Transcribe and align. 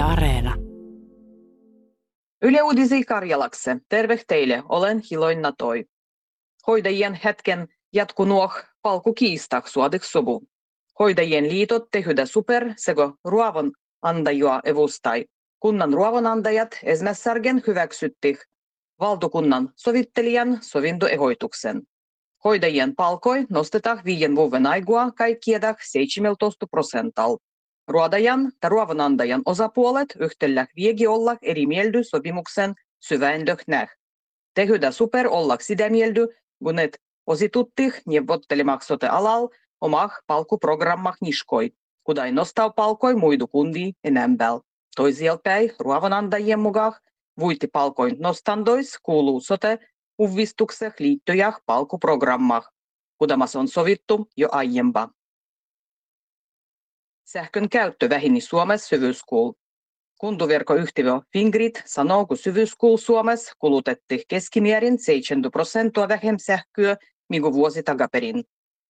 Yle 0.00 0.06
Areena. 0.06 0.56
Yle 2.42 2.62
Uudisi 2.62 3.04
Karjalakse. 3.04 3.76
Terve 3.88 4.16
teille, 4.28 4.62
olen 4.68 5.02
Hiloin 5.10 5.42
Natoi. 5.42 5.84
Hoidajien 6.66 7.14
hetken 7.24 7.68
jatkunuoh 7.92 8.54
palku 8.82 9.14
kiistak 9.14 9.68
suodik 9.68 10.04
sobu. 10.04 10.42
Hoidajien 10.98 11.48
liitot 11.48 11.90
tehyda 11.90 12.26
super 12.26 12.74
sego 12.76 13.12
ruovon 13.24 13.72
andajua 14.02 14.60
evustai. 14.64 15.24
Kunnan 15.60 15.92
ruovonantajat 15.92 16.78
esmässärgen 16.82 17.62
hyväksyttih 17.66 18.38
valtukunnan 19.00 19.68
sovittelijan 19.76 20.58
sovintoehoituksen. 20.60 21.82
Hoidajien 22.44 22.96
palkoi 22.96 23.46
nostetaan 23.50 24.00
viiden 24.04 24.36
vuoden 24.36 24.66
aigua 24.66 25.10
kaikkiedah 25.10 25.76
17 25.90 26.66
prosental. 26.70 27.36
Ruodajan 27.88 28.52
ja 28.62 28.68
ruovonantajan 28.68 29.42
osapuolet 29.46 30.16
yhtellä 30.20 30.66
viegi 30.76 31.06
olla 31.06 31.36
eri 31.42 31.66
mieldy 31.66 32.04
sopimuksen 32.04 32.74
syväendöhnäh. 33.00 33.88
Tehyda 34.54 34.92
super 34.92 35.28
ollak 35.28 35.60
sitä 35.60 35.90
mieldy, 35.90 36.26
kun 36.64 36.78
et 36.78 36.98
osituttih 37.26 38.02
neuvottelemaksi 38.06 38.94
alal 39.10 39.48
omah 39.80 40.12
palkuprogrammah 40.26 41.16
niskoi, 41.20 41.70
kudai 42.04 42.32
nostaa 42.32 42.70
palkoi 42.70 43.14
muidu 43.14 43.46
kundi 43.46 43.92
enempää. 44.04 44.58
Toisielpäin 44.96 45.72
ruovonantajien 45.78 46.60
mukaan 46.60 46.92
vuitti 47.40 47.66
palkoin 47.66 48.16
nostandois 48.18 48.98
kuuluu 49.02 49.40
sote 49.40 49.78
uvistukseh 50.20 50.94
liittyjä 50.98 51.52
palkuprogrammah, 51.66 52.68
kudamas 53.18 53.56
on 53.56 53.68
sovittu 53.68 54.28
jo 54.36 54.48
aiempa. 54.52 55.08
Sähkön 57.32 57.68
käyttö 57.68 58.08
vähini 58.08 58.40
Suomessa 58.40 58.88
syvyyskuul. 58.88 59.52
Kuntuverkoyhtiö 60.20 61.20
Fingrid 61.32 61.76
sanoo, 61.84 62.26
kun 62.26 62.36
syvyyskuul 62.36 62.96
Suomessa 62.96 63.52
kulutetti 63.58 64.24
keskimäärin 64.28 64.98
70 64.98 65.50
prosenttia 65.50 66.08
vähem 66.08 66.36
sähköä, 66.38 66.96
mikä 67.28 67.52
vuosi 67.52 67.82
takaperin. 67.82 68.44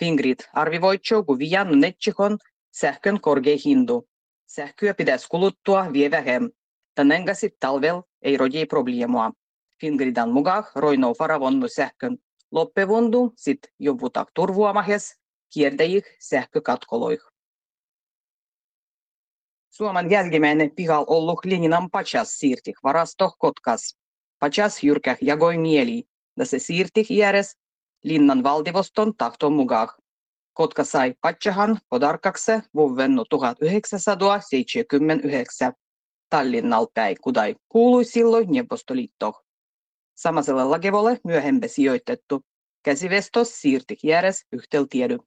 Fingrid 0.00 0.38
arvioitsoo, 0.52 1.24
kun 1.24 1.38
vian 1.38 1.80
netsikon 1.80 2.38
sähkön 2.72 3.20
korkea 3.20 3.56
hindu. 3.64 4.08
Sähköä 4.46 4.94
pitäisi 4.94 5.28
kuluttua 5.28 5.92
vie 5.92 6.10
vähem. 6.10 6.50
Tänään 6.94 7.24
talvel 7.60 8.02
ei 8.22 8.36
rodi 8.36 8.66
probleemoa. 8.66 9.32
Fingridan 9.80 10.30
mukaan 10.30 10.64
roinoo 10.74 11.14
faravonnu 11.14 11.68
sähkön 11.68 12.18
loppevondu 12.50 13.32
sit 13.36 13.58
jovutak 13.78 14.28
turvuamahes 14.34 15.20
kiertäjih 15.54 16.04
sähkökatkoloih. 16.20 17.33
Suomen 19.76 20.10
jälkimmäinen 20.10 20.70
pihal 20.70 21.04
ollut 21.06 21.44
Leninan 21.44 21.90
pačas 21.90 22.38
siirtih 22.38 22.74
varasto 22.84 23.30
Kotkas. 23.38 23.98
Pačas 24.38 24.82
jyrkäh 24.82 25.18
jagoi 25.20 25.58
mieli, 25.58 26.04
ja 26.38 26.46
se 26.46 26.58
siirtih 26.58 27.10
järjes 27.10 27.58
linnan 28.04 28.42
valdivoston 28.42 29.16
tahton 29.16 29.52
mukaan. 29.52 29.88
Kotka 30.52 30.84
sai 30.84 31.14
Patsahan 31.20 31.78
podarkakse 31.88 32.62
vuoden 32.74 33.16
1979 33.30 35.72
Tallinnal 36.30 36.86
päin, 36.94 37.16
kudai 37.20 37.56
kuului 37.68 38.04
silloin 38.04 38.50
Neuvostoliittoon. 38.50 39.34
Samaselle 40.14 40.64
lagevolle 40.64 41.20
myöhemmin 41.24 41.68
sijoitettu 41.68 42.44
käsivestos 42.82 43.60
siirti 43.60 43.96
järjes 44.02 44.46
yhteltiedy. 44.52 45.18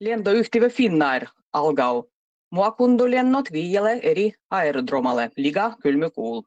Lentoyhtiö 0.00 0.68
Finnair 0.68 1.26
algau 1.52 2.04
muokundulennot 2.50 3.52
viielle 3.52 4.00
eri 4.02 4.32
aerodromalle 4.50 5.30
liga 5.36 5.76
kylmykuul. 5.82 6.42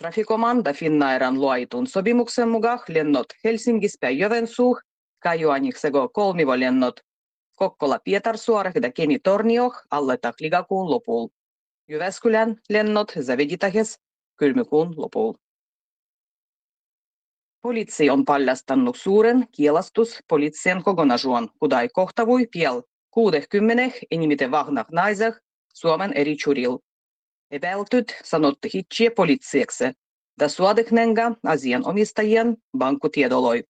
Trafikomanda 0.00 0.72
Finnairan 0.72 1.34
luoitun 1.34 1.86
sopimuksen 1.86 2.48
mukaan 2.48 2.80
lennot 2.88 3.26
Helsingistä 3.44 4.10
Jovensuuh, 4.10 4.78
Kajuaniksego 5.22 6.08
kolmivolennot 6.08 7.00
Kokkola 7.56 7.98
Pietarsuora 8.04 8.72
ja 8.82 8.92
Kemi 8.92 9.18
Tornio 9.18 9.72
alletak 9.90 10.40
ligakuun 10.40 10.90
lopulla. 10.90 11.28
Jyväskylän 11.88 12.56
lennot 12.68 13.12
zaveditähes 13.20 14.00
kylmykuun 14.36 14.94
lopulla. 14.96 15.38
Poliisi 17.62 18.10
on 18.10 18.24
paljastanut 18.24 18.96
suuren 18.96 19.48
kielastuspoliittisen 19.52 20.82
kokonaisuuden, 20.82 21.48
kudai 21.60 21.88
kohtavui 21.88 22.46
piel 22.46 22.82
60 23.10 23.98
enimite 24.10 24.50
vahnah 24.50 24.86
naiseh 24.92 25.34
Suomen 25.74 26.12
eri 26.12 26.36
churil. 26.36 26.78
Epäiltyt 27.50 28.20
sanotti 28.24 28.68
hitchie 28.74 29.10
poliitsieksi, 29.10 29.84
da 30.40 30.48
suodehnenga 30.48 31.32
asianomistajien 31.46 32.56
bankkutiedoloi. 32.78 33.64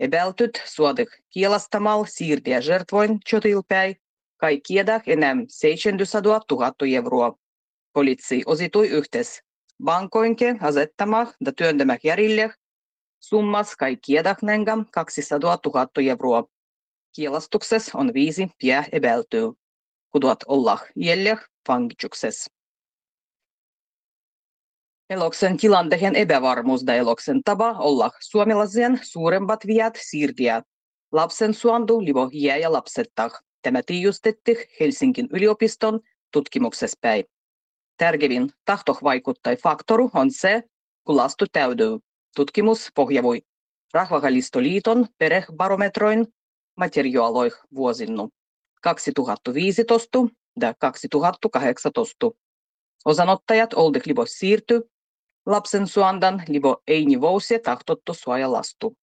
Epäiltyt 0.00 0.62
suodeh 0.64 1.06
kielastamal 1.30 2.04
siirtiä 2.08 2.60
žertvoin 2.60 3.20
chotilpäin 3.30 3.96
kaikkiedah 4.36 5.02
enää 5.06 5.36
700 5.48 6.40
000 6.50 6.72
euroa. 6.94 7.38
Poliitsi 7.92 8.42
ositui 8.46 8.88
yhtes 8.88 9.42
bankoinke 9.84 10.56
asettamah 10.60 11.34
da 11.44 11.52
työntämäh 11.52 11.98
järjille 12.04 12.54
summas 13.22 13.76
kaikkiedah 13.76 14.36
nengam 14.42 14.86
200 14.90 15.58
000 15.66 15.88
euroa. 16.10 16.44
Kielastuksessa 17.16 17.98
on 17.98 18.14
viisi 18.14 18.48
pää 18.62 18.84
epäiltyä, 18.92 19.52
kuduat 20.12 20.38
olla 20.46 20.78
jäljellä 20.96 21.42
vangitsuksessa. 21.68 22.52
Eloksen 25.10 25.56
tilanteen 25.56 26.16
epävarmuus 26.16 26.86
da 26.86 26.94
eloksen 26.94 27.42
tapa 27.44 27.72
olla 27.78 28.10
suomalaisen 28.20 29.00
suurempat 29.02 29.66
viat 29.66 29.98
siirtiä 30.00 30.62
lapsen 31.12 31.54
suondu 31.54 32.00
livo 32.00 32.30
jää 32.32 32.56
ja 32.56 32.72
lapsettah. 32.72 33.42
Tämä 33.62 33.80
tiijustetti 33.86 34.56
Helsingin 34.80 35.28
yliopiston 35.32 36.00
tutkimuksessa 36.32 36.96
päin. 37.00 37.24
Tärkevin 37.96 38.50
tahtoh 38.64 39.02
vaikuttai 39.02 39.56
faktoru 39.56 40.10
on 40.14 40.30
se, 40.30 40.62
kun 41.04 41.16
lastu 41.16 41.44
täydyy. 41.52 41.98
Tutkimus 42.36 42.88
pohjavui 42.94 43.42
Rahvakalistoliiton 43.94 45.06
perhebarometroin 45.18 46.26
materiaaloih 46.76 47.52
vuosinnu 47.74 48.30
2015 48.82 50.18
ja 50.60 50.74
2018. 50.78 52.30
Osanottajat 53.04 53.74
oldek 53.74 54.06
libo 54.06 54.26
siirty 54.26 54.90
lapsen 55.46 55.86
suondan 55.86 56.42
libo 56.48 56.82
ei 56.86 57.06
nivousie 57.06 57.58
tahtottu 57.58 58.14
suoja 58.14 58.52
lastu. 58.52 58.96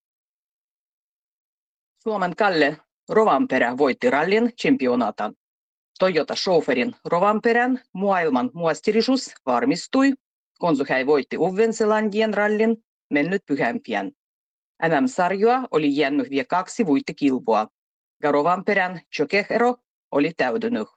Suomen 2.02 2.36
Kalle 2.36 2.76
Rovanperä 3.08 3.78
voitti 3.78 4.10
rallin 4.10 4.52
championatan. 4.62 5.34
Toyota 5.98 6.34
Chauffeurin 6.34 6.96
Rovanperän 7.04 7.80
maailman 7.92 8.50
muastirisuus 8.54 9.34
varmistui, 9.46 10.12
kun 10.60 10.76
hän 10.88 11.06
voitti 11.06 11.36
Uven-Selandien 11.36 12.34
rallin 12.34 12.84
mennyt 13.10 13.42
pyhämpien. 13.46 14.12
MM-sarjoa 14.82 15.68
oli 15.70 15.96
jäänyt 15.96 16.30
vielä 16.30 16.44
kaksi 16.48 16.86
voittikilpua. 16.86 17.66
Rovanperän 18.24 19.00
Chokehero 19.16 19.76
oli 20.10 20.32
täytynyt. 20.36 20.88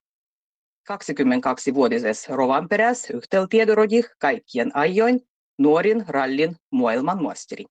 22-vuotises 0.92 2.30
Rovanperäs 2.30 3.10
yhteltiedorodih 3.10 4.10
kaikkien 4.20 4.78
ajoin 4.78 5.20
nuorin 5.58 6.06
rallin 6.08 6.56
maailmanmasteri. 6.72 7.66